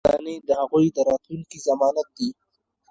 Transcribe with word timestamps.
دا 0.03 0.03
خزانې 0.09 0.35
د 0.47 0.49
هغوی 0.61 0.85
د 0.95 0.97
راتلونکي 1.09 1.57
ضمانت 1.67 2.07
دي. 2.17 2.29